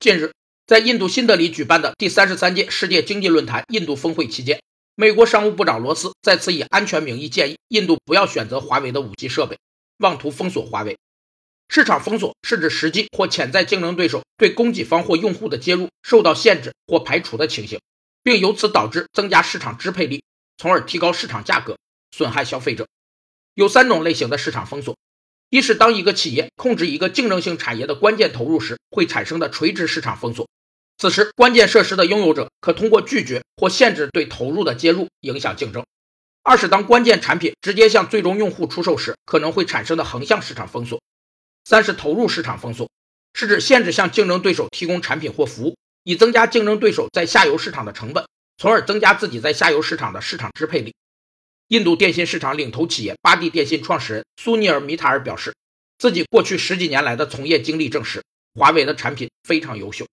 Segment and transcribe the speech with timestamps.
[0.00, 0.32] 近日，
[0.64, 4.62] 在印度新德里举办的第三十三届世界经济论坛印度峰会期间，
[4.94, 9.58] 美国商务部长罗斯再次以安全名义建议印度不要选择华为的 5G 设备，
[9.98, 10.96] 妄图封锁华为。
[11.68, 17.80] 市场封锁是指实际或潜在竞争对手对供给方或用户的接入受到限制或排除的情形，
[18.22, 20.22] 并由此导致增加市场支配力，
[20.58, 21.76] 从而提高市场价格，
[22.12, 22.86] 损害消费者。
[23.54, 24.96] 有三种类型的市场封锁。
[25.50, 30.46] 一是当一个企业控制一个竞争性产业的关键投入时，会产生的垂直市场封锁。
[30.98, 35.86] 此时，关键设施的拥有者可通过拒绝或限制对投入的接入，影响竞争。
[36.42, 41.00] 二是当关键产品直接向最终用户出售时，可能会产生的横向市场封锁。
[41.64, 42.90] 三是投入市场封锁，
[43.32, 48.26] 是指限制向竞争对手提供产品或服务，以增加竞争对手在下游市场的成本，
[48.58, 50.94] 从而增加自己在下游市场的市场支配力。
[51.68, 55.54] 印度电信市场领头企业巴蒂电信创始人苏尼尔·米塔尔表示，
[55.98, 58.22] 自己过去十几年来的从业经历证实，
[58.54, 60.06] 华为的产品非常优秀。